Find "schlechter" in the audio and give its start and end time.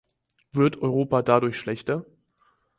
1.59-2.07